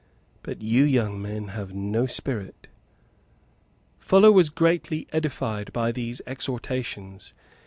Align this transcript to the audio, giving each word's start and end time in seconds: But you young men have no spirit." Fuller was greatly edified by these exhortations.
But 0.41 0.63
you 0.63 0.83
young 0.83 1.21
men 1.21 1.49
have 1.49 1.75
no 1.75 2.07
spirit." 2.07 2.65
Fuller 3.99 4.31
was 4.31 4.49
greatly 4.49 5.07
edified 5.13 5.71
by 5.73 5.91
these 5.91 6.23
exhortations. 6.25 7.35